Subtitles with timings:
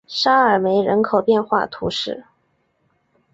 [0.07, 2.25] 沙尔梅人口变化图示